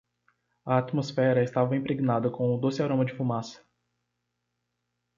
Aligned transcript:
A 0.65 0.79
atmosfera 0.79 1.43
estava 1.43 1.75
impregnada 1.75 2.31
com 2.31 2.51
o 2.55 2.57
doce 2.57 2.81
aroma 2.81 3.05
de 3.05 3.13
fumaça. 3.13 3.63